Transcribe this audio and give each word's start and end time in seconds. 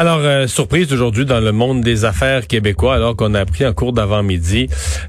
Alors, 0.00 0.20
euh, 0.20 0.46
surprise 0.46 0.92
aujourd'hui 0.92 1.24
dans 1.24 1.40
le 1.40 1.50
monde 1.50 1.80
des 1.80 2.04
affaires 2.04 2.46
québécois, 2.46 2.94
alors 2.94 3.16
qu'on 3.16 3.34
a 3.34 3.40
appris 3.40 3.66
en 3.66 3.72
cours 3.72 3.92
d'avant-midi 3.92 4.68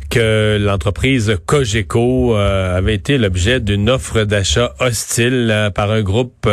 que 0.09 0.57
l'entreprise 0.59 1.37
Cogeco 1.45 2.35
euh, 2.35 2.75
avait 2.75 2.95
été 2.95 3.19
l'objet 3.19 3.59
d'une 3.59 3.87
offre 3.87 4.23
d'achat 4.23 4.73
hostile 4.79 5.49
euh, 5.51 5.69
par 5.69 5.91
un 5.91 6.01
groupe, 6.01 6.49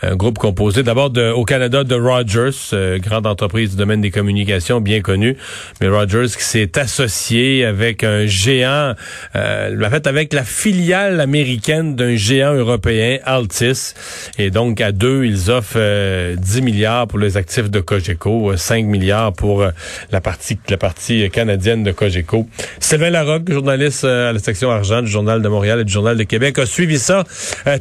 un 0.00 0.16
groupe 0.16 0.38
composé 0.38 0.84
d'abord 0.84 1.12
au 1.34 1.44
Canada 1.44 1.84
de 1.84 1.94
Rogers, 1.94 2.98
grande 3.00 3.26
entreprise 3.26 3.72
du 3.72 3.76
domaine 3.76 4.00
des 4.00 4.10
communications 4.10 4.80
bien 4.80 5.02
connue, 5.02 5.36
mais 5.82 5.88
Rogers 5.88 6.34
qui 6.34 6.44
s'est 6.44 6.78
associé 6.78 7.66
avec 7.66 8.04
un 8.04 8.24
géant, 8.24 8.94
en 9.34 9.90
fait 9.90 10.06
avec 10.06 10.32
la 10.32 10.44
filiale 10.44 11.20
américaine 11.20 11.94
d'un 11.94 12.16
géant 12.16 12.54
européen, 12.54 13.18
Altis, 13.24 13.92
et 14.38 14.50
donc 14.50 14.80
à 14.80 14.92
deux, 14.92 15.26
ils 15.26 15.50
offrent 15.50 16.36
10 16.36 16.62
milliards 16.62 17.06
pour 17.06 17.18
les 17.18 17.36
actifs 17.36 17.65
de 17.70 17.80
Cogeco, 17.80 18.56
5 18.56 18.84
euh, 18.84 18.88
milliards 18.88 19.32
pour 19.32 19.62
euh, 19.62 19.70
la 20.12 20.20
partie 20.20 20.58
la 20.68 20.76
partie 20.76 21.28
canadienne 21.30 21.82
de 21.82 21.92
Cogeco. 21.92 22.46
Sylvain 22.80 23.10
Larocque, 23.10 23.50
journaliste 23.50 24.04
euh, 24.04 24.30
à 24.30 24.32
la 24.32 24.38
section 24.38 24.70
argent 24.70 25.02
du 25.02 25.08
Journal 25.08 25.42
de 25.42 25.48
Montréal 25.48 25.80
et 25.80 25.84
du 25.84 25.92
Journal 25.92 26.16
de 26.16 26.22
Québec, 26.22 26.58
a 26.58 26.66
suivi 26.66 26.98
ça 26.98 27.24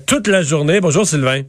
toute 0.06 0.28
la 0.28 0.42
journée. 0.42 0.82
Bonjour 0.82 1.06
Sylvain. 1.06 1.42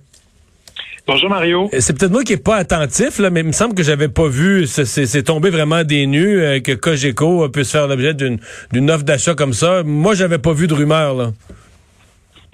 Bonjour 1.06 1.30
Mario. 1.30 1.70
C'est 1.78 1.96
peut-être 1.96 2.10
moi 2.10 2.24
qui 2.24 2.32
n'ai 2.32 2.38
pas 2.38 2.56
attentif, 2.56 3.18
là, 3.20 3.30
mais 3.30 3.40
il 3.40 3.46
me 3.46 3.52
semble 3.52 3.74
que 3.74 3.84
j'avais 3.84 4.08
pas 4.08 4.26
vu, 4.26 4.66
c'est 4.66 5.22
tombé 5.22 5.50
vraiment 5.50 5.84
des 5.84 6.06
nues 6.06 6.60
que 6.62 6.72
Cogeco 6.72 7.48
puisse 7.48 7.70
faire 7.70 7.86
l'objet 7.86 8.12
d'une 8.14 8.90
offre 8.90 9.04
d'achat 9.04 9.34
comme 9.34 9.52
ça. 9.52 9.82
Moi, 9.84 10.14
j'avais 10.14 10.38
pas 10.38 10.52
vu 10.52 10.66
de 10.66 10.74
rumeur. 10.74 11.14
Là. 11.14 11.32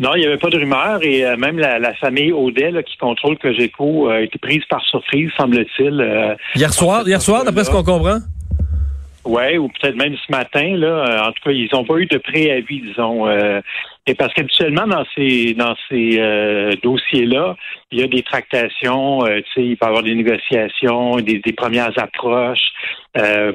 Non, 0.01 0.15
il 0.15 0.21
n'y 0.21 0.27
avait 0.27 0.39
pas 0.39 0.49
de 0.49 0.59
rumeur 0.59 1.03
et 1.03 1.25
euh, 1.25 1.37
même 1.37 1.59
la, 1.59 1.95
famille 1.95 2.33
Audet 2.33 2.73
qui 2.85 2.97
contrôle 2.97 3.39
Cogeco 3.39 4.09
euh, 4.09 4.15
a 4.15 4.21
été 4.21 4.39
prise 4.39 4.65
par 4.69 4.83
surprise, 4.85 5.31
semble-t-il. 5.37 6.01
Euh, 6.01 6.35
hier 6.55 6.73
soir, 6.73 7.07
hier 7.07 7.21
soir, 7.21 7.45
d'après 7.45 7.65
ce 7.65 7.71
qu'on 7.71 7.85
comprend? 7.85 8.19
Oui, 9.25 9.57
ou 9.57 9.69
peut-être 9.69 9.95
même 9.95 10.17
ce 10.17 10.33
matin, 10.33 10.77
là. 10.77 11.29
En 11.29 11.33
tout 11.33 11.43
cas, 11.45 11.53
ils 11.53 11.69
n'ont 11.73 11.85
pas 11.85 11.97
eu 11.99 12.07
de 12.07 12.19
préavis, 12.19 12.81
disons. 12.81 13.31
et 13.31 14.15
parce 14.15 14.35
qu'habituellement, 14.35 14.89
dans 14.89 15.05
ces 15.15 15.55
dans 15.55 15.77
ces 15.89 16.19
dossiers-là, 16.83 17.57
il 17.93 18.01
y 18.01 18.03
a 18.03 18.09
des 18.09 18.25
tractations, 18.25 19.21
tu 19.21 19.45
sais, 19.55 19.65
il 19.65 19.77
peut 19.77 19.87
y 19.87 19.89
avoir 19.89 20.03
des 20.03 20.17
négociations, 20.17 21.19
des, 21.19 21.39
des 21.39 21.53
premières 21.53 21.97
approches 21.97 22.73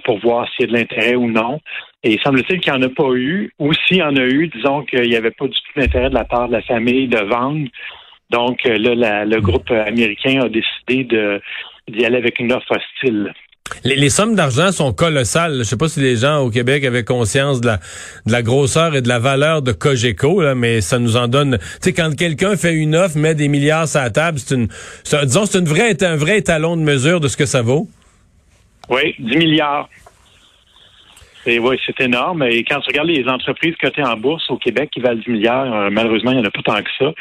pour 0.05 0.19
voir 0.19 0.47
s'il 0.55 0.67
y 0.67 0.69
a 0.69 0.71
de 0.71 0.77
l'intérêt 0.77 1.15
ou 1.15 1.30
non. 1.30 1.59
Et 2.08 2.17
semble-t-il 2.23 2.61
qu'il 2.61 2.72
n'y 2.72 2.80
en 2.80 2.81
a 2.83 2.89
pas 2.89 3.11
eu. 3.16 3.52
Ou 3.59 3.73
s'il 3.73 3.97
y 3.97 4.02
en 4.02 4.16
a 4.16 4.23
eu, 4.23 4.47
disons 4.47 4.83
qu'il 4.83 5.09
n'y 5.09 5.16
avait 5.17 5.31
pas 5.31 5.45
du 5.45 5.53
tout 5.53 5.80
d'intérêt 5.80 6.09
de 6.09 6.16
la 6.16 6.23
part 6.23 6.47
de 6.47 6.53
la 6.53 6.61
famille 6.61 7.09
de 7.09 7.19
vendre. 7.19 7.67
Donc 8.30 8.66
euh, 8.66 8.77
là, 8.77 9.25
le 9.25 9.41
groupe 9.41 9.69
américain 9.72 10.41
a 10.41 10.49
décidé 10.49 11.03
de 11.03 11.41
d'y 11.89 12.05
aller 12.05 12.17
avec 12.17 12.39
une 12.39 12.53
offre 12.53 12.72
hostile. 12.72 13.33
Les, 13.83 14.09
sommes 14.09 14.36
d'argent 14.36 14.72
sont 14.72 14.94
colossales. 14.94 15.53
Je 15.53 15.59
ne 15.59 15.64
sais 15.64 15.77
pas 15.77 15.89
si 15.89 15.99
les 15.99 16.16
gens 16.16 16.39
au 16.39 16.49
Québec 16.49 16.86
avaient 16.86 17.03
conscience 17.03 17.59
de 17.59 17.67
la, 17.67 17.77
de 18.25 18.31
la 18.31 18.42
grosseur 18.42 18.95
et 18.95 19.02
de 19.02 19.09
la 19.09 19.19
valeur 19.19 19.61
de 19.61 19.73
Cogeco, 19.73 20.42
là, 20.42 20.55
mais 20.55 20.80
ça 20.80 20.99
nous 20.99 21.17
en 21.17 21.27
donne. 21.27 21.58
Tu 21.58 21.66
sais, 21.81 21.94
quand 21.94 22.16
quelqu'un 22.16 22.55
fait 22.55 22.73
une 22.73 22.95
offre, 22.95 23.17
met 23.17 23.36
des 23.36 23.49
milliards 23.49 23.88
sur 23.88 23.99
la 23.99 24.09
table, 24.09 24.39
c'est 24.39 24.55
une, 24.55 24.67
disons, 25.23 25.45
c'est 25.45 25.59
une 25.59 25.67
vraie, 25.67 26.02
un 26.03 26.16
vrai 26.16 26.38
étalon 26.38 26.77
de 26.77 26.81
mesure 26.81 27.19
de 27.19 27.27
ce 27.27 27.36
que 27.36 27.45
ça 27.45 27.61
vaut. 27.61 27.88
Oui, 28.89 29.16
10 29.19 29.38
milliards. 29.38 29.89
Oui, 31.47 31.80
c'est 31.85 32.02
énorme. 32.02 32.43
Et 32.43 32.65
quand 32.65 32.81
tu 32.81 32.89
regardes 32.89 33.08
les 33.08 33.25
entreprises 33.30 33.75
cotées 33.81 34.03
en 34.03 34.17
bourse 34.17 34.49
au 34.49 34.58
Québec 34.58 34.89
qui 34.91 34.99
valent 34.99 35.21
10 35.25 35.31
milliards, 35.31 35.73
euh, 35.73 35.89
malheureusement, 35.89 36.31
il 36.31 36.39
n'y 36.39 36.43
en 36.43 36.47
a 36.47 36.52
pas 36.52 36.61
tant 36.61 36.81
que 36.81 36.89
ça. 36.99 37.13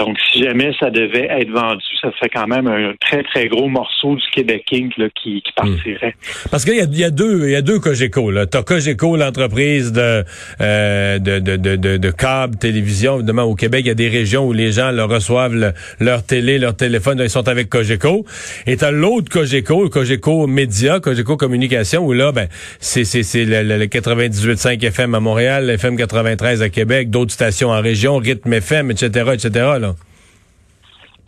Donc, 0.00 0.16
si 0.32 0.42
jamais 0.42 0.72
ça 0.80 0.88
devait 0.88 1.28
être 1.28 1.50
vendu, 1.50 1.84
ça 2.00 2.10
serait 2.16 2.30
quand 2.30 2.46
même 2.46 2.66
un 2.66 2.94
très, 3.00 3.22
très 3.22 3.48
gros 3.48 3.68
morceau 3.68 4.16
du 4.16 4.22
Québec 4.32 4.64
Inc. 4.72 4.94
qui, 5.14 5.42
qui, 5.42 5.52
partirait. 5.54 6.14
Parce 6.50 6.64
qu'il 6.64 6.76
y 6.76 6.80
a, 6.80 6.84
il 6.84 6.98
y 6.98 7.04
a 7.04 7.10
deux, 7.10 7.44
il 7.44 7.50
y 7.50 7.54
a 7.54 7.60
deux 7.60 7.78
Cogeco. 7.80 8.30
Là. 8.30 8.46
T'as 8.46 8.62
Cogeco, 8.62 9.18
l'entreprise 9.18 9.92
de, 9.92 10.24
euh, 10.62 11.18
de, 11.18 11.38
de, 11.38 11.56
de, 11.56 11.98
de, 11.98 12.10
câble, 12.10 12.56
télévision. 12.56 13.16
Évidemment, 13.16 13.42
au 13.42 13.54
Québec, 13.54 13.82
il 13.84 13.88
y 13.88 13.90
a 13.90 13.94
des 13.94 14.08
régions 14.08 14.46
où 14.46 14.54
les 14.54 14.72
gens 14.72 14.90
leur 14.90 15.10
reçoivent 15.10 15.74
leur 16.00 16.24
télé, 16.24 16.58
leur 16.58 16.74
téléphone, 16.74 17.20
ils 17.22 17.28
sont 17.28 17.46
avec 17.46 17.68
Cogeco. 17.68 18.24
Et 18.66 18.78
t'as 18.78 18.92
l'autre 18.92 19.28
Cogeco, 19.30 19.82
le 19.82 19.90
Cogeco 19.90 20.46
Média, 20.46 21.00
Cogeco 21.00 21.36
Communication, 21.36 22.06
où 22.06 22.14
là, 22.14 22.32
ben, 22.32 22.48
c'est, 22.78 23.04
c'est, 23.04 23.22
c'est 23.22 23.44
le, 23.44 23.62
le 23.76 23.84
98.5 23.84 24.82
FM 24.82 25.14
à 25.14 25.20
Montréal, 25.20 25.68
FM 25.68 25.98
93 25.98 26.62
à 26.62 26.70
Québec, 26.70 27.10
d'autres 27.10 27.32
stations 27.32 27.68
en 27.68 27.82
région, 27.82 28.16
Rythme 28.16 28.54
FM, 28.54 28.90
etc., 28.90 29.32
etc., 29.34 29.50
là. 29.78 29.89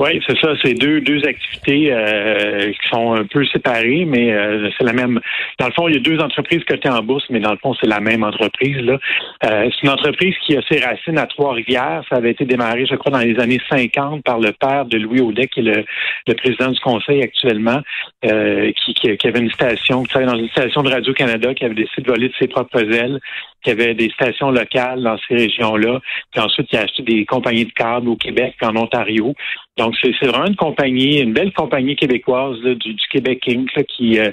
Oui, 0.03 0.21
c'est 0.27 0.37
ça. 0.39 0.49
C'est 0.65 0.75
deux, 0.75 1.01
deux 1.01 1.25
activités 1.25 1.93
euh, 1.93 2.73
qui 2.73 2.89
sont 2.89 3.13
un 3.13 3.25
peu 3.25 3.45
séparées, 3.47 4.05
mais 4.05 4.33
euh, 4.33 4.69
c'est 4.77 4.83
la 4.83 4.93
même. 4.93 5.21
Dans 5.61 5.67
le 5.67 5.73
fond, 5.75 5.87
il 5.87 5.95
y 5.95 5.97
a 5.97 6.01
deux 6.01 6.19
entreprises 6.19 6.65
cotées 6.65 6.89
en 6.89 7.01
bourse, 7.05 7.25
mais 7.31 7.39
dans 7.39 7.53
le 7.53 7.59
fond, 7.59 7.73
c'est 7.81 7.87
la 7.87 8.01
même 8.01 8.25
entreprise. 8.25 8.79
Là. 8.79 8.99
Euh, 9.45 9.71
c'est 9.71 9.83
une 9.85 9.91
entreprise 9.91 10.35
qui 10.45 10.57
a 10.57 10.63
ses 10.69 10.81
racines 10.81 11.19
à 11.19 11.27
Trois-Rivières. 11.27 12.03
Ça 12.09 12.17
avait 12.17 12.33
été 12.33 12.45
démarré, 12.45 12.85
je 12.85 12.97
crois, 12.97 13.13
dans 13.13 13.21
les 13.21 13.39
années 13.39 13.61
50 13.71 14.25
par 14.25 14.41
le 14.41 14.51
père 14.51 14.87
de 14.87 14.99
Louis 14.99 15.21
Audet, 15.21 15.47
qui 15.47 15.61
est 15.61 15.63
le, 15.63 15.85
le 16.27 16.35
président 16.35 16.73
du 16.73 16.81
conseil 16.81 17.23
actuellement, 17.23 17.81
qui, 18.25 18.95
qui, 18.95 19.29
avait 19.29 19.39
une 19.39 19.53
station, 19.53 20.03
qui 20.03 20.09
travaillait 20.09 20.33
dans 20.33 20.39
une 20.39 20.49
station 20.49 20.83
de 20.83 20.91
Radio-Canada, 20.91 21.55
qui 21.55 21.65
avait 21.65 21.75
décidé 21.75 22.03
de 22.03 22.11
voler 22.11 22.29
de 22.29 22.35
ses 22.41 22.49
propres 22.49 22.83
ailes, 22.93 23.21
qui 23.63 23.71
avait 23.71 23.95
des 23.95 24.11
stations 24.11 24.51
locales 24.51 25.03
dans 25.03 25.17
ces 25.29 25.35
régions-là. 25.35 26.01
Puis 26.33 26.41
ensuite, 26.41 26.69
il 26.73 26.79
a 26.79 26.83
acheté 26.83 27.03
des 27.03 27.25
compagnies 27.25 27.65
de 27.65 27.73
câbles 27.73 28.09
au 28.09 28.17
Québec, 28.17 28.55
en 28.63 28.77
Ontario. 28.77 29.35
Donc, 29.79 29.95
c'est 30.03 30.27
vraiment 30.27 30.47
une 30.47 30.57
compagnie, 30.57 31.21
une 31.21 31.33
belle 31.33 31.53
compagnie 31.53 31.97
québécoise 31.97 32.59
du, 32.61 32.97
Québec 33.11 33.43
Inc. 33.49 33.69
qui, 33.97 34.19
euh, 34.19 34.31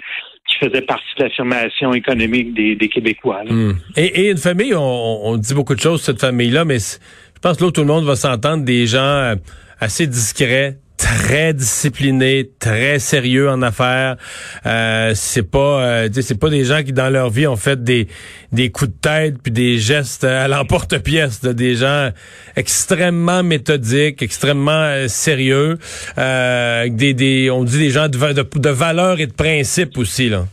qui 0.50 0.66
faisait 0.66 0.81
partie 0.81 1.06
de 1.17 1.23
l'affirmation 1.23 1.94
économique 1.94 2.53
des, 2.53 2.90
Québécois. 2.90 3.44
Hmm. 3.47 3.73
Et, 3.95 4.31
une 4.31 4.38
famille, 4.38 4.73
on, 4.75 5.38
dit 5.38 5.53
beaucoup 5.53 5.75
de 5.75 5.79
choses 5.79 6.01
cette 6.01 6.19
famille-là, 6.19 6.66
mais 6.66 6.79
je 6.79 7.40
pense 7.41 7.57
que 7.57 7.66
là, 7.66 7.72
tout 7.72 7.81
le 7.81 7.88
monde 7.88 8.06
va 8.06 8.16
s'entendre 8.16 8.66
des 8.66 8.88
gens 8.88 9.00
euh, 9.00 9.35
assez 9.79 10.07
discrets, 10.07 10.78
très 11.00 11.54
disciplinés, 11.54 12.52
très 12.60 13.00
sérieux 13.00 13.50
en 13.50 13.62
affaires. 13.62 14.18
Euh, 14.66 15.14
c'est 15.16 15.50
pas, 15.50 15.82
euh, 15.82 16.10
c'est 16.22 16.38
pas 16.38 16.50
des 16.50 16.66
gens 16.66 16.84
qui 16.84 16.92
dans 16.92 17.10
leur 17.10 17.30
vie 17.30 17.48
ont 17.48 17.56
fait 17.56 17.82
des 17.82 18.08
des 18.52 18.70
coups 18.70 18.92
de 18.92 18.98
tête 18.98 19.36
puis 19.42 19.52
des 19.52 19.78
gestes 19.78 20.26
à 20.26 20.48
l'emporte-pièce, 20.48 21.42
des 21.42 21.76
gens 21.76 22.09
extrêmement 22.56 23.44
méthodiques, 23.44 24.22
extrêmement 24.22 24.72
euh, 24.72 25.08
sérieux, 25.08 25.78
euh, 26.18 26.90
des, 26.90 27.14
des, 27.14 27.50
on 27.50 27.64
dit 27.64 27.80
des 27.80 27.92
gens 27.92 28.09
de, 28.09 28.18
de, 28.34 28.59
de 28.59 28.70
valeurs 28.70 29.20
et 29.20 29.28
de 29.28 29.34
principes 29.34 29.98
aussi 29.98 30.30
là. 30.30 30.46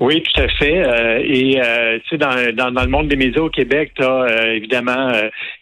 Oui, 0.00 0.22
tout 0.22 0.40
à 0.40 0.48
fait. 0.48 0.84
Euh, 0.84 1.22
et 1.24 1.60
euh, 1.60 1.98
tu 2.04 2.10
sais, 2.10 2.18
dans, 2.18 2.72
dans, 2.72 2.82
le 2.82 2.88
monde 2.88 3.08
des 3.08 3.16
médias 3.16 3.42
au 3.42 3.50
Québec, 3.50 3.92
tu 3.94 4.02
as 4.02 4.22
euh, 4.22 4.52
évidemment 4.54 5.12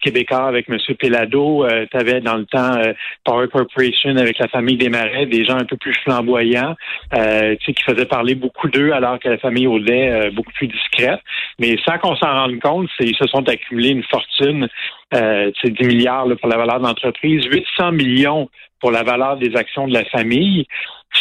Québécois 0.00 0.46
avec 0.46 0.68
M. 0.68 0.78
Pelado, 0.98 1.66
tu 1.90 1.96
avais 1.96 2.20
dans 2.20 2.36
le 2.36 2.46
temps 2.46 2.80
Power 3.24 3.48
Corporation 3.48 4.16
avec 4.16 4.38
la 4.38 4.48
famille 4.48 4.76
Desmarais, 4.76 5.26
des 5.26 5.44
gens 5.44 5.56
un 5.56 5.64
peu 5.64 5.76
plus 5.76 5.94
flamboyants, 6.04 6.74
tu 7.12 7.18
sais, 7.18 7.72
qui 7.74 7.82
faisaient 7.84 8.06
parler 8.06 8.34
beaucoup 8.34 8.68
d'eux, 8.68 8.92
alors 8.92 9.18
que 9.18 9.28
la 9.28 9.38
famille 9.38 9.66
Audet, 9.66 10.30
beaucoup 10.30 10.52
plus 10.52 10.68
discrète. 10.68 11.20
Mais 11.58 11.76
sans 11.84 11.98
qu'on 11.98 12.16
s'en 12.16 12.32
rende 12.32 12.58
compte, 12.60 12.88
ils 13.00 13.16
se 13.16 13.26
sont 13.26 13.48
accumulés 13.48 13.90
une 13.90 14.04
fortune, 14.04 14.68
euh, 15.14 15.50
10 15.62 15.86
milliards 15.86 16.26
pour 16.40 16.48
la 16.48 16.56
valeur 16.56 16.80
d'entreprise, 16.80 17.44
800 17.44 17.92
millions 17.92 18.48
pour 18.80 18.90
la 18.90 19.02
valeur 19.02 19.36
des 19.36 19.54
actions 19.56 19.86
de 19.86 19.92
la 19.92 20.04
famille. 20.06 20.66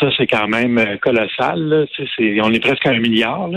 Ça, 0.02 0.08
c'est 0.18 0.26
quand 0.26 0.48
même 0.48 0.80
euh, 0.80 0.98
colossal. 0.98 1.86
on 2.44 2.54
est 2.54 2.60
presque 2.60 2.88
à 2.88 2.90
un 2.90 3.00
milliard. 3.00 3.50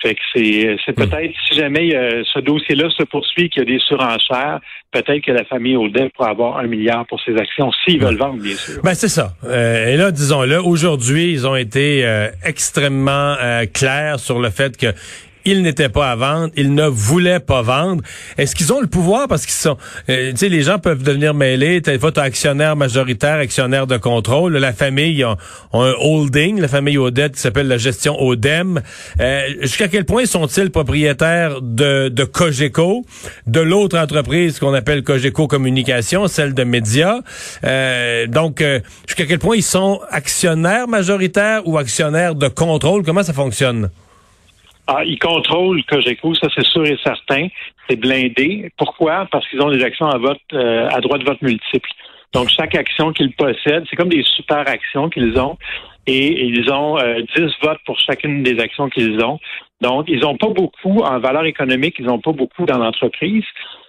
Fait 0.00 0.14
que 0.14 0.20
c'est, 0.34 0.66
euh, 0.66 0.76
c'est 0.86 0.98
hmm. 0.98 1.04
peut-être, 1.04 1.34
si 1.46 1.54
jamais 1.54 1.94
euh, 1.94 2.22
ce 2.32 2.40
dossier-là 2.40 2.88
se 2.96 3.02
poursuit, 3.02 3.50
qu'il 3.50 3.62
y 3.62 3.66
a 3.66 3.66
des 3.66 3.78
surenchères, 3.78 4.60
peut-être 4.90 5.22
que 5.22 5.32
la 5.32 5.44
famille 5.44 5.76
Odell 5.76 6.10
pourra 6.16 6.30
avoir 6.30 6.56
un 6.56 6.66
milliard 6.66 7.06
pour 7.06 7.20
ses 7.20 7.36
actions, 7.36 7.70
s'ils 7.84 8.02
veulent 8.02 8.16
vendre, 8.16 8.42
bien 8.42 8.54
sûr. 8.54 8.80
Ben, 8.82 8.94
c'est 8.94 9.08
ça. 9.08 9.34
et 9.44 9.96
là, 9.98 10.10
disons-le, 10.10 10.62
aujourd'hui, 10.62 11.30
ils 11.30 11.46
ont 11.46 11.56
été 11.56 12.04
extrêmement 12.44 13.36
clairs 13.74 14.18
sur 14.18 14.38
le 14.38 14.50
fait 14.50 14.76
que 14.78 14.86
ils 15.44 15.62
n'étaient 15.62 15.88
pas 15.88 16.10
à 16.10 16.16
vendre, 16.16 16.52
ils 16.56 16.74
ne 16.74 16.86
voulaient 16.86 17.40
pas 17.40 17.62
vendre. 17.62 18.02
Est-ce 18.38 18.54
qu'ils 18.54 18.72
ont 18.72 18.80
le 18.80 18.86
pouvoir? 18.86 19.28
Parce 19.28 19.44
qu'ils 19.44 19.54
sont, 19.54 19.76
euh, 20.08 20.30
tu 20.32 20.36
sais, 20.36 20.48
les 20.48 20.62
gens 20.62 20.78
peuvent 20.78 21.02
devenir 21.02 21.34
mêlés. 21.34 21.82
T'as 21.82 22.22
actionnaire 22.22 22.76
majoritaire, 22.76 23.36
actionnaire 23.36 23.86
de 23.86 23.96
contrôle. 23.96 24.56
La 24.56 24.72
famille 24.72 25.22
a, 25.22 25.36
un 25.72 25.94
holding, 25.98 26.60
la 26.60 26.68
famille 26.68 26.98
Odette 26.98 27.34
qui 27.34 27.40
s'appelle 27.40 27.68
la 27.68 27.78
gestion 27.78 28.20
Odem. 28.20 28.80
Euh, 29.20 29.48
jusqu'à 29.60 29.88
quel 29.88 30.04
point 30.04 30.26
sont-ils 30.26 30.70
propriétaires 30.70 31.60
de, 31.62 32.08
de 32.08 32.24
Cogeco, 32.24 33.04
de 33.46 33.60
l'autre 33.60 33.98
entreprise 33.98 34.58
qu'on 34.58 34.74
appelle 34.74 35.02
Cogeco 35.02 35.46
Communication, 35.46 36.28
celle 36.28 36.54
de 36.54 36.64
médias. 36.64 37.20
Euh, 37.64 38.26
donc, 38.26 38.62
jusqu'à 39.06 39.26
quel 39.26 39.38
point 39.38 39.56
ils 39.56 39.62
sont 39.62 40.00
actionnaires 40.10 40.88
majoritaires 40.88 41.66
ou 41.66 41.78
actionnaires 41.78 42.34
de 42.34 42.48
contrôle? 42.48 43.02
Comment 43.04 43.22
ça 43.22 43.32
fonctionne? 43.32 43.90
Ah, 44.86 45.04
ils 45.04 45.18
contrôlent 45.18 45.84
Cogeco, 45.84 46.34
ça 46.34 46.48
c'est 46.54 46.64
sûr 46.66 46.84
et 46.86 46.98
certain. 47.04 47.48
C'est 47.88 47.96
blindé. 47.96 48.70
Pourquoi? 48.76 49.26
Parce 49.30 49.48
qu'ils 49.48 49.60
ont 49.60 49.70
des 49.70 49.82
actions 49.84 50.06
à 50.06 50.18
vote 50.18 50.40
euh, 50.52 50.88
à 50.90 51.00
droit 51.00 51.18
de 51.18 51.24
vote 51.24 51.40
multiple. 51.42 51.88
Donc, 52.32 52.48
chaque 52.48 52.74
action 52.74 53.12
qu'ils 53.12 53.32
possèdent, 53.32 53.84
c'est 53.88 53.96
comme 53.96 54.08
des 54.08 54.24
super 54.36 54.66
actions 54.66 55.10
qu'ils 55.10 55.38
ont. 55.38 55.58
Et 56.06 56.46
ils 56.46 56.70
ont 56.72 56.98
euh, 56.98 57.20
10 57.36 57.42
votes 57.62 57.78
pour 57.84 57.98
chacune 58.00 58.42
des 58.42 58.58
actions 58.58 58.88
qu'ils 58.88 59.22
ont. 59.22 59.38
Donc, 59.80 60.06
ils 60.08 60.20
n'ont 60.20 60.36
pas 60.36 60.48
beaucoup 60.48 60.98
en 61.00 61.20
valeur 61.20 61.44
économique, 61.44 61.96
ils 61.98 62.06
n'ont 62.06 62.20
pas 62.20 62.32
beaucoup 62.32 62.64
dans 62.64 62.78
l'entreprise. 62.78 63.44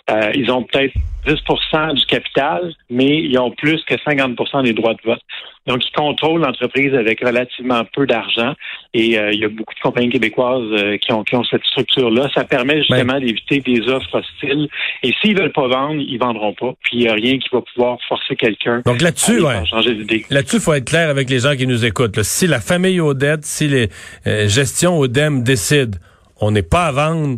Euh, 0.09 0.31
ils 0.35 0.51
ont 0.51 0.63
peut-être 0.63 0.94
10% 1.25 1.94
du 1.94 2.05
capital, 2.05 2.73
mais 2.89 3.21
ils 3.21 3.38
ont 3.39 3.51
plus 3.51 3.81
que 3.85 3.95
50% 3.95 4.63
des 4.63 4.73
droits 4.73 4.95
de 4.95 5.00
vote. 5.05 5.21
Donc, 5.65 5.81
ils 5.85 5.95
contrôlent 5.95 6.41
l'entreprise 6.41 6.94
avec 6.94 7.21
relativement 7.21 7.83
peu 7.94 8.05
d'argent. 8.05 8.53
Et 8.94 9.17
euh, 9.17 9.31
il 9.31 9.39
y 9.39 9.45
a 9.45 9.47
beaucoup 9.47 9.73
de 9.73 9.79
compagnies 9.79 10.09
québécoises 10.09 10.67
euh, 10.73 10.97
qui, 10.97 11.13
ont, 11.13 11.23
qui 11.23 11.38
ont 11.38 11.45
cette 11.45 11.63
structure-là. 11.63 12.27
Ça 12.35 12.44
permet 12.44 12.79
justement 12.79 13.17
d'éviter 13.17 13.61
des 13.61 13.88
offres 13.88 14.19
hostiles. 14.19 14.67
Et 15.03 15.13
s'ils 15.21 15.39
veulent 15.39 15.53
pas 15.53 15.69
vendre, 15.69 16.01
ils 16.01 16.17
vendront 16.17 16.53
pas. 16.53 16.73
Puis 16.83 16.97
il 16.97 17.00
n'y 17.00 17.07
a 17.07 17.13
rien 17.13 17.39
qui 17.39 17.47
va 17.53 17.61
pouvoir 17.61 17.97
forcer 18.09 18.35
quelqu'un 18.35 18.81
Donc 18.85 19.01
là-dessus, 19.01 19.41
ouais. 19.41 19.65
changer 19.65 19.95
d'idée. 19.95 20.25
Là-dessus, 20.29 20.57
il 20.57 20.61
faut 20.61 20.73
être 20.73 20.89
clair 20.89 21.09
avec 21.09 21.29
les 21.29 21.39
gens 21.39 21.55
qui 21.55 21.65
nous 21.65 21.85
écoutent. 21.85 22.21
Si 22.23 22.45
la 22.45 22.59
famille 22.59 23.00
Odette, 23.00 23.45
si 23.45 23.69
les 23.69 23.88
gestions 24.25 25.00
Odem 25.00 25.44
décident, 25.44 25.97
on 26.41 26.51
n'est 26.51 26.61
pas 26.61 26.88
à 26.88 26.91
vendre 26.91 27.38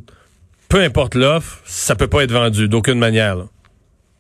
peu 0.75 0.81
importe 0.81 1.16
l'offre, 1.16 1.62
ça 1.63 1.95
peut 1.95 2.10
pas 2.10 2.25
être 2.25 2.33
vendu 2.33 2.68
d'aucune 2.68 3.00
manière. 3.00 3.38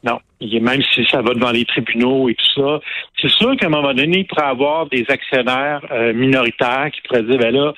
Non. 0.05 0.19
Même 0.39 0.81
si 0.93 1.05
ça 1.11 1.21
va 1.21 1.33
devant 1.33 1.51
les 1.51 1.65
tribunaux 1.65 2.29
et 2.29 2.35
tout 2.35 2.61
ça, 2.61 2.79
c'est 3.21 3.29
sûr 3.29 3.57
qu'à 3.57 3.65
un 3.65 3.69
moment 3.69 3.93
donné, 3.93 4.19
il 4.19 4.25
pourrait 4.25 4.45
avoir 4.45 4.87
des 4.87 5.03
actionnaires 5.09 5.85
euh, 5.91 6.13
minoritaires 6.13 6.91
qui 6.93 7.01
pourraient 7.01 7.23
dire, 7.23 7.39
ben 7.39 7.53
là, 7.53 7.73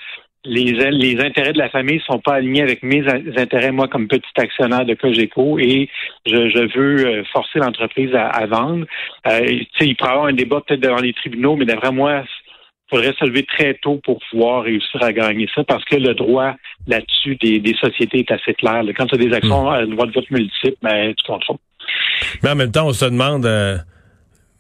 les, 0.46 0.74
les 0.92 1.20
intérêts 1.20 1.54
de 1.54 1.58
la 1.58 1.70
famille 1.70 2.00
sont 2.06 2.20
pas 2.20 2.36
alignés 2.36 2.62
avec 2.62 2.84
mes 2.84 3.04
intérêts, 3.36 3.72
moi, 3.72 3.88
comme 3.88 4.08
petit 4.08 4.22
actionnaire 4.38 4.86
de 4.86 4.94
Cogeco, 4.94 5.58
et 5.58 5.90
je, 6.28 6.78
veux 6.78 7.04
euh, 7.04 7.24
forcer 7.34 7.58
l'entreprise 7.58 8.14
à, 8.14 8.46
vendre. 8.46 8.86
Euh, 9.26 9.40
il 9.80 9.96
pourrait 9.96 10.12
y 10.12 10.14
avoir 10.14 10.26
un 10.28 10.34
débat 10.34 10.62
peut-être 10.62 10.82
devant 10.82 11.02
les 11.02 11.14
tribunaux, 11.14 11.56
mais 11.56 11.66
d'après 11.66 11.92
moi, 11.92 12.22
faudrait 12.90 13.14
se 13.20 13.26
lever 13.26 13.44
très 13.44 13.74
tôt 13.76 14.00
pour 14.04 14.20
pouvoir 14.30 14.64
réussir 14.64 15.02
à 15.04 15.12
gagner 15.12 15.48
ça 15.54 15.64
parce 15.64 15.84
que 15.86 15.96
le 15.96 16.14
droit 16.14 16.56
là-dessus 16.88 17.36
des, 17.36 17.76
sociétés 17.80 18.20
est 18.20 18.32
assez 18.32 18.54
clair. 18.54 18.84
Quand 18.98 19.08
tu 19.08 19.16
as 19.16 19.18
des 19.18 19.34
actions 19.34 19.70
hmm. 19.70 19.74
à 19.74 19.86
droit 19.86 20.06
de 20.06 20.14
vote 20.14 20.32
multiple, 20.32 20.78
ben, 20.82 21.14
tu 21.14 21.24
contrôles. 21.26 21.58
Mais 22.44 22.50
en 22.50 22.56
même 22.56 22.72
temps, 22.72 22.88
on 22.88 22.94
se 22.94 23.06
demande, 23.06 23.46
euh, 23.46 23.78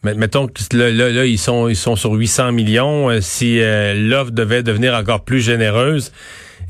mettons 0.03 0.47
que 0.47 0.53
là, 0.75 0.89
là, 0.91 1.25
ils 1.25 1.37
sont 1.37 1.67
ils 1.67 1.75
sont 1.75 1.95
sur 1.95 2.11
800 2.13 2.51
millions. 2.51 3.09
Euh, 3.09 3.21
si 3.21 3.59
euh, 3.59 3.93
l'offre 3.93 4.31
devait 4.31 4.63
devenir 4.63 4.93
encore 4.93 5.23
plus 5.23 5.41
généreuse, 5.41 6.11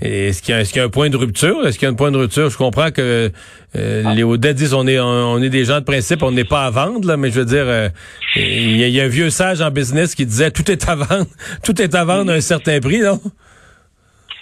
est-ce 0.02 0.44
qu'il 0.44 0.56
y, 0.56 0.58
est 0.58 0.76
y, 0.76 0.80
a 0.80 0.84
un 0.84 0.90
point 0.90 1.10
de 1.10 1.18
rupture? 1.18 1.66
Est-ce 1.66 1.80
qu'il 1.80 1.88
y 1.88 1.90
a 1.90 1.92
un 1.92 1.96
point 1.96 2.12
de 2.12 2.18
rupture? 2.18 2.50
Je 2.50 2.58
comprends 2.58 2.92
que 2.92 3.32
euh, 3.76 4.04
ah. 4.06 4.14
les 4.14 4.24
Audets 4.24 4.54
disent 4.54 4.74
on 4.74 4.86
est 4.86 5.00
on, 5.00 5.42
est 5.42 5.50
des 5.50 5.66
gens 5.66 5.80
de 5.80 5.86
principe, 5.86 6.22
on 6.22 6.32
n'est 6.32 6.44
pas 6.44 6.66
à 6.66 6.70
vendre, 6.70 7.08
là, 7.08 7.18
mais 7.18 7.30
je 7.30 7.40
veux 7.40 7.46
dire, 7.46 7.66
euh, 7.66 7.90
il 8.36 8.78
y, 8.78 9.02
a 9.02 9.04
un 9.04 9.08
vieux 9.08 9.30
sage 9.30 9.62
en 9.62 9.72
business 9.72 10.14
qui 10.14 10.26
disait 10.26 10.52
tout 10.52 10.70
est 10.72 10.88
à 10.88 10.96
vendre, 10.96 11.28
tout 11.64 11.82
est 11.82 11.96
à 11.96 12.06
vendre 12.06 12.32
à 12.32 12.36
un 12.36 12.42
certain 12.42 12.80
prix, 12.80 13.00
non? 13.00 13.20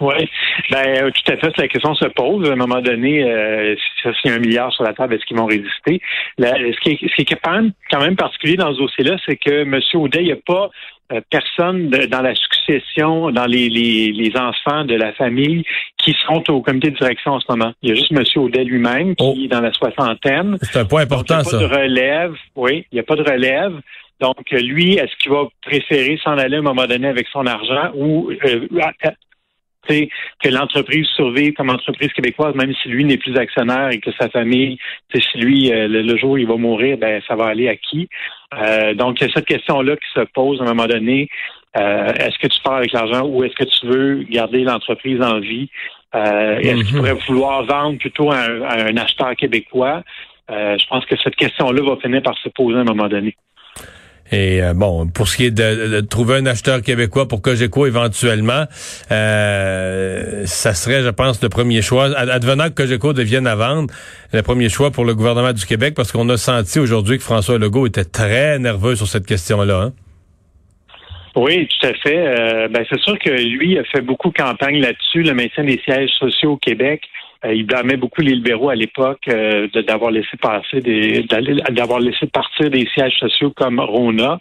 Oui, 0.02 0.30
ben 0.72 1.10
tout 1.12 1.32
à 1.32 1.38
fait. 1.38 1.58
La 1.58 1.68
question 1.70 1.96
se 1.96 2.06
pose. 2.06 2.50
À 2.50 2.54
un 2.54 2.58
moment 2.58 2.82
donné, 2.82 3.24
euh, 3.24 3.76
s'il 4.02 4.30
y 4.30 4.34
a 4.34 4.36
un 4.36 4.40
milliard 4.40 4.74
sur 4.74 4.84
la 4.84 4.94
table, 4.94 5.14
est-ce 5.16 5.26
qu'ils 5.26 5.38
vont 5.38 5.46
résister? 5.46 6.02
Ce 6.38 6.80
qui 6.82 6.90
est, 6.92 7.00
ce 7.08 7.16
qui 7.16 7.34
est 7.34 7.40
quand 7.42 8.02
même 8.02 8.16
particulier 8.18 8.58
dans 8.58 8.74
ce 8.74 8.78
dossier-là, 8.80 9.16
c'est 9.26 9.38
que 9.38 9.62
M. 9.62 9.80
Audet, 9.94 10.20
il 10.20 10.26
n'y 10.26 10.32
a 10.34 10.38
pas 10.46 10.70
euh, 11.12 11.22
personne 11.30 11.90
dans 11.90 12.22
la 12.22 12.34
succession, 12.34 13.32
dans 13.32 13.46
les, 13.46 13.70
les, 13.70 14.32
enfants 14.38 14.86
de 14.86 14.96
la 14.96 15.14
famille 15.14 15.64
qui 15.98 16.16
sont 16.26 16.44
au 16.52 16.62
comité 16.62 16.90
de 16.90 16.98
direction 16.98 17.34
en 17.34 17.40
ce 17.40 17.46
moment. 17.50 17.74
Il 17.82 17.90
y 17.90 17.92
a 17.92 17.96
juste 17.96 18.12
M. 18.12 18.24
Audet 18.38 18.64
lui-même 18.64 19.16
qui 19.16 19.24
oh. 19.26 19.36
est 19.44 19.48
dans 19.48 19.62
la 19.62 19.72
soixantaine. 19.72 20.58
C'est 20.62 20.80
un 20.80 20.86
point 20.86 21.04
important, 21.04 21.44
ça. 21.44 21.58
Il 21.58 21.60
n'y 21.60 21.66
a 21.66 21.70
pas 21.70 21.76
de 21.76 21.82
relève. 21.82 22.34
Oui, 22.56 22.86
il 22.92 22.96
n'y 22.96 23.00
a 23.00 23.04
pas 23.04 23.16
de 23.16 23.24
relève. 23.24 23.74
Donc, 24.20 24.50
lui, 24.52 24.94
est-ce 24.94 25.16
qu'il 25.18 25.32
va 25.32 25.44
préférer 25.62 26.18
s'en 26.24 26.38
aller 26.38 26.56
à 26.56 26.60
un 26.60 26.64
moment 26.64 26.86
donné 26.86 27.08
avec 27.08 27.28
son 27.32 27.46
argent 27.46 27.92
ou 27.96 28.32
euh, 28.46 28.68
que 29.88 30.50
l'entreprise 30.50 31.08
survive 31.16 31.54
comme 31.54 31.70
entreprise 31.70 32.12
québécoise, 32.14 32.56
même 32.56 32.74
si 32.82 32.90
lui 32.90 33.06
n'est 33.06 33.18
plus 33.18 33.38
actionnaire 33.38 33.90
et 33.90 34.00
que 34.00 34.12
sa 34.20 34.30
famille, 34.30 34.78
si 35.14 35.38
lui, 35.38 35.72
euh, 35.72 35.88
le, 35.88 36.18
jour 36.18 36.32
où 36.32 36.38
il 36.38 36.48
va 36.48 36.56
mourir, 36.56 36.98
ben 36.98 37.22
ça 37.28 37.36
va 37.36 37.46
aller 37.46 37.70
à 37.70 37.76
qui? 37.76 38.10
Euh, 38.54 38.94
donc, 38.94 39.20
il 39.20 39.28
y 39.28 39.30
a 39.30 39.34
cette 39.34 39.46
question-là 39.46 39.96
qui 39.96 40.08
se 40.14 40.26
pose 40.34 40.62
à 40.62 40.64
un 40.64 40.68
moment 40.68 40.88
donné. 40.88 41.30
Euh, 41.78 42.14
est-ce 42.14 42.38
que 42.40 42.48
tu 42.48 42.62
pars 42.62 42.76
avec 42.76 42.92
l'argent 42.92 43.26
ou 43.26 43.44
est-ce 43.44 43.56
que 43.56 43.66
tu 43.66 43.88
veux 43.88 44.24
garder 44.30 44.64
l'entreprise 44.64 45.22
en 45.22 45.40
vie? 45.40 45.70
Est-ce 46.14 46.82
que 46.82 46.88
tu 46.88 46.94
mhm. 46.94 47.00
pourrais 47.00 47.26
vouloir 47.28 47.66
vendre 47.66 47.98
plutôt 48.00 48.32
à 48.32 48.38
un 48.40 48.98
acheteur 48.98 49.36
québécois? 49.36 50.04
je 50.48 50.88
pense 50.88 51.06
que 51.08 51.18
cette 51.18 51.36
question-là 51.36 51.82
va 51.84 51.98
finir 51.98 52.22
par 52.22 52.38
se 52.38 52.48
poser 52.50 52.78
à 52.78 52.82
un 52.82 52.86
moment 52.86 53.08
donné. 53.08 53.36
Et 54.36 54.62
euh, 54.62 54.74
bon, 54.74 55.08
pour 55.08 55.30
ce 55.30 55.38
qui 55.38 55.46
est 55.46 55.52
de, 55.52 56.02
trouver 56.02 56.36
un 56.36 56.46
acheteur 56.46 56.82
québécois 56.82 57.26
pour 57.26 57.42
Cogeco 57.42 57.86
éventuellement, 57.86 58.66
euh, 59.10 60.44
ça 60.46 60.74
serait, 60.74 61.04
je 61.04 61.10
pense, 61.10 61.42
le 61.42 61.48
premier 61.48 61.82
choix. 61.82 62.14
Advenant 62.18 62.66
que 62.66 62.84
Cogeco 62.84 63.14
devienne 63.14 63.48
à 63.48 63.56
vendre, 63.56 63.94
le 64.34 64.42
premier 64.42 64.68
choix 64.68 64.92
pour 64.92 65.06
le 65.06 65.16
gouvernement 65.16 65.54
du 65.54 65.66
Québec, 65.66 65.94
parce 65.96 66.12
qu'on 66.12 66.28
a 66.28 66.36
senti 66.36 66.80
aujourd'hui 66.80 67.18
que 67.18 67.24
François 67.24 67.58
Legault 67.58 67.88
était 67.88 68.04
très 68.04 68.60
nerveux 68.60 68.98
sur 68.98 69.08
cette 69.08 69.26
question-là. 69.26 69.84
Hein? 69.84 69.94
Oui, 71.38 71.68
tout 71.68 71.88
à 71.88 71.94
fait. 71.94 72.18
Euh, 72.18 72.68
ben, 72.68 72.86
c'est 72.90 73.00
sûr 73.00 73.18
que 73.18 73.30
lui 73.30 73.78
a 73.78 73.86
fait 73.86 74.02
beaucoup 74.02 74.32
de 74.32 74.38
campagne 74.38 74.82
là-dessus, 74.82 75.24
le 75.24 75.34
maintien 75.34 75.64
des 75.64 75.80
sièges 75.86 76.12
sociaux 76.20 76.54
au 76.54 76.58
Québec. 76.58 77.04
Euh, 77.46 77.54
il 77.54 77.66
blâmait 77.66 77.98
beaucoup 77.98 78.22
les 78.22 78.34
libéraux 78.34 78.70
à 78.70 78.76
l'époque 78.76 79.22
euh, 79.28 79.68
d'avoir 79.88 80.12
laissé 80.12 80.38
passer 80.42 80.82
d'avoir 81.70 82.00
laissé 82.00 82.28
partir 82.28 82.70
des 82.70 82.88
sièges 82.94 83.16
sociaux 83.20 83.52
comme 83.56 83.80
Rona. 83.80 84.40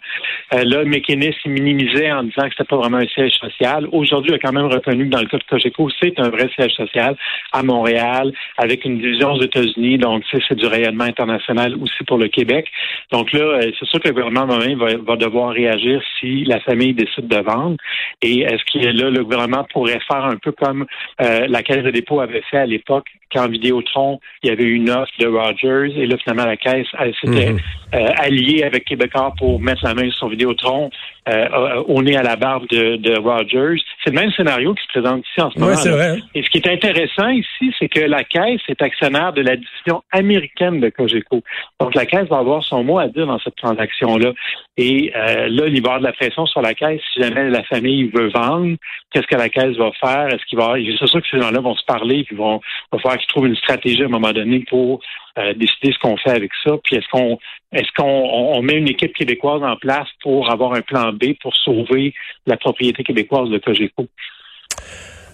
Euh, 0.53 0.63
là, 0.63 0.83
McInnes 0.85 1.31
minimisait 1.45 2.11
en 2.11 2.23
disant 2.23 2.43
que 2.43 2.51
c'était 2.51 2.69
pas 2.69 2.77
vraiment 2.77 2.97
un 2.97 3.07
siège 3.07 3.33
social. 3.33 3.87
Aujourd'hui, 3.91 4.31
il 4.31 4.35
a 4.35 4.39
quand 4.39 4.53
même 4.53 4.65
reconnu 4.65 5.05
que 5.05 5.09
dans 5.09 5.21
le 5.21 5.27
cas 5.27 5.37
de 5.37 5.43
Cogeco, 5.43 5.89
c'est 6.01 6.19
un 6.19 6.29
vrai 6.29 6.49
siège 6.55 6.73
social 6.73 7.15
à 7.51 7.63
Montréal, 7.63 8.31
avec 8.57 8.85
une 8.85 8.97
division 8.97 9.33
aux 9.33 9.41
États-Unis. 9.41 9.97
Donc, 9.97 10.23
c'est 10.31 10.55
du 10.55 10.65
rayonnement 10.65 11.05
international 11.05 11.75
aussi 11.81 12.03
pour 12.05 12.17
le 12.17 12.27
Québec. 12.27 12.67
Donc 13.11 13.31
là, 13.33 13.59
c'est 13.61 13.85
sûr 13.85 13.99
que 13.99 14.07
le 14.07 14.13
gouvernement 14.13 14.45
va, 14.45 14.97
va 14.97 15.15
devoir 15.15 15.51
réagir 15.51 16.01
si 16.19 16.43
la 16.45 16.59
famille 16.61 16.93
décide 16.93 17.27
de 17.27 17.37
vendre. 17.37 17.77
Et 18.21 18.41
est-ce 18.41 18.63
qu'il 18.65 18.85
là, 18.85 19.09
le 19.09 19.23
gouvernement 19.23 19.65
pourrait 19.71 19.99
faire 20.07 20.25
un 20.25 20.37
peu 20.37 20.51
comme 20.51 20.85
la 21.19 21.63
Caisse 21.63 21.83
de 21.83 21.91
dépôt 21.91 22.19
avait 22.19 22.43
fait 22.49 22.57
à 22.57 22.65
l'époque 22.65 22.94
fuck. 22.95 23.24
Quand 23.35 23.49
Vidéotron, 23.49 24.19
il 24.41 24.49
y 24.49 24.51
avait 24.51 24.63
une 24.63 24.89
offre 24.89 25.11
de 25.19 25.27
Rogers 25.27 25.93
et 25.97 26.07
là, 26.07 26.15
finalement, 26.17 26.45
la 26.45 26.57
caisse 26.57 26.87
s'était 27.21 27.51
mhm. 27.51 27.59
euh, 27.93 28.07
alliée 28.17 28.63
avec 28.63 28.85
Québécois 28.85 29.33
pour 29.37 29.59
mettre 29.59 29.83
la 29.83 29.93
main 29.93 30.09
sur 30.11 30.29
Vidéotron 30.29 30.89
euh, 31.27 31.83
au 31.87 32.03
nez 32.03 32.15
à 32.15 32.21
la 32.21 32.35
barbe 32.35 32.67
de, 32.69 33.19
Rogers. 33.19 33.81
C'est 34.03 34.11
le 34.11 34.19
même 34.19 34.31
scénario 34.31 34.75
qui 34.75 34.83
se 34.83 34.99
présente 34.99 35.25
ici 35.27 35.41
en 35.41 35.51
ce 35.51 35.59
moment. 35.59 35.73
Vrai. 35.73 36.19
Et 36.35 36.43
ce 36.43 36.49
qui 36.49 36.59
est 36.59 36.69
intéressant 36.69 37.29
ici, 37.29 37.73
c'est 37.79 37.89
que 37.89 37.99
la 38.01 38.23
caisse 38.23 38.61
est 38.67 38.81
actionnaire 38.81 39.33
de 39.33 39.41
la 39.41 39.55
division 39.55 40.03
américaine 40.11 40.79
de 40.79 40.89
Cogeco. 40.89 41.41
Donc, 41.79 41.95
la 41.95 42.05
caisse 42.05 42.27
va 42.29 42.37
avoir 42.37 42.63
son 42.63 42.83
mot 42.83 42.99
à 42.99 43.07
dire 43.07 43.25
dans 43.25 43.39
cette 43.39 43.55
transaction-là. 43.55 44.33
Et 44.77 45.11
euh, 45.15 45.47
là, 45.49 45.67
il 45.67 45.71
va 45.71 45.75
y 45.75 45.77
avoir 45.79 45.99
de 45.99 46.05
la 46.05 46.13
pression 46.13 46.45
sur 46.45 46.61
la 46.61 46.73
caisse 46.73 47.01
si 47.13 47.21
jamais 47.21 47.49
la 47.49 47.63
famille 47.63 48.09
veut 48.13 48.29
vendre. 48.29 48.75
Qu'est-ce 49.11 49.27
que 49.27 49.35
la 49.35 49.49
caisse 49.49 49.75
va 49.77 49.91
faire? 49.99 50.27
Est-ce 50.27 50.45
qu'il 50.45 50.59
va... 50.59 50.75
C'est 50.99 51.07
sûr 51.07 51.21
que 51.21 51.27
ces 51.29 51.41
gens-là 51.41 51.59
vont 51.59 51.75
se 51.75 51.85
parler 51.85 52.23
puis 52.23 52.35
vont, 52.35 52.61
va 52.91 52.99
falloir 52.99 53.15
qu'ils 53.25 53.33
trouvent 53.33 53.47
une 53.47 53.55
stratégie 53.55 54.03
à 54.03 54.05
un 54.05 54.09
moment 54.09 54.31
donné 54.31 54.63
pour 54.69 54.99
euh, 55.37 55.53
décider 55.53 55.93
ce 55.93 55.99
qu'on 55.99 56.17
fait 56.17 56.31
avec 56.31 56.51
ça. 56.63 56.71
Puis 56.83 56.95
est-ce 56.95 57.07
qu'on 57.11 57.37
est-ce 57.73 57.91
qu'on 57.97 58.61
met 58.61 58.75
une 58.75 58.87
équipe 58.87 59.13
québécoise 59.13 59.61
en 59.63 59.75
place 59.75 60.07
pour 60.21 60.51
avoir 60.51 60.73
un 60.73 60.81
plan 60.81 61.11
B 61.11 61.33
pour 61.41 61.53
sauver 61.55 62.13
la 62.45 62.57
propriété 62.57 63.03
québécoise 63.03 63.49
de 63.49 63.57
Cogeco? 63.57 64.07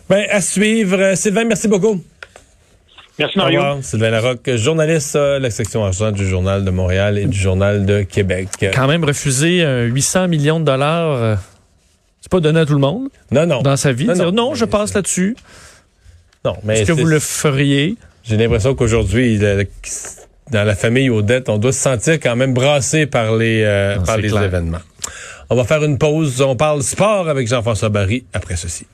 Bien, 0.10 0.26
à 0.30 0.42
suivre. 0.42 1.16
Sylvain, 1.16 1.46
merci 1.46 1.68
beaucoup. 1.68 2.02
Merci 3.20 3.38
Mario. 3.38 3.62
Sylvain 3.82 4.10
Larocque, 4.10 4.56
journaliste 4.56 5.16
à 5.16 5.38
la 5.38 5.52
section 5.52 5.86
argent 5.86 6.12
du 6.12 6.26
Journal 6.26 6.66
de 6.66 6.72
Montréal 6.72 7.18
et 7.18 7.26
du 7.26 7.38
Journal 7.38 7.86
de 7.86 8.02
Québec. 8.02 8.48
Quand 8.74 8.88
même 8.88 9.04
refusé 9.04 9.64
800 9.90 10.28
millions 10.28 10.60
de 10.60 10.66
dollars, 10.66 11.12
euh, 11.12 11.36
c'est 12.22 12.32
pas 12.32 12.40
donné 12.40 12.62
à 12.62 12.66
tout 12.66 12.74
le 12.74 12.80
monde? 12.80 13.10
Non, 13.32 13.46
non. 13.46 13.62
Dans 13.62 13.78
sa 13.78 13.92
vie. 13.92 14.06
Non, 14.06 14.32
non, 14.32 14.56
je 14.56 14.66
passe 14.66 14.94
là-dessus. 14.94 15.36
Non, 16.46 16.56
mais 16.64 16.80
Est-ce 16.82 16.88
que 16.88 17.00
vous 17.00 17.06
le 17.06 17.20
feriez? 17.20 17.98
J'ai 18.24 18.38
l'impression 18.38 18.76
qu'aujourd'hui, 18.76 19.40
dans 19.40 20.64
la 20.64 20.76
famille 20.76 21.10
Odette, 21.10 21.50
on 21.50 21.58
doit 21.58 21.72
se 21.74 21.80
sentir 21.80 22.14
quand 22.20 22.36
même 22.36 22.54
brassé 22.54 23.06
par 23.06 23.36
les, 23.36 23.64
euh, 23.64 23.96
Non, 23.98 24.04
par 24.04 24.18
les 24.18 24.30
clair. 24.30 24.44
événements. 24.44 24.80
On 25.50 25.56
va 25.56 25.64
faire 25.66 25.84
une 25.84 25.98
pause. 25.98 26.42
On 26.42 26.56
parle 26.56 26.82
sport 26.82 27.28
avec 27.30 27.48
Jean-François 27.48 27.90
Barry 27.90 28.24
après 28.34 28.56
ceci. 28.56 28.86